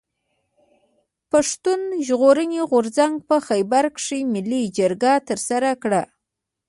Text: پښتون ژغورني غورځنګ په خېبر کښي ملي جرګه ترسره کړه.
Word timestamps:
پښتون 1.31 1.81
ژغورني 2.07 2.59
غورځنګ 2.71 3.15
په 3.29 3.35
خېبر 3.47 3.85
کښي 3.95 4.19
ملي 4.33 4.61
جرګه 4.77 5.13
ترسره 5.27 5.71
کړه. 5.83 6.01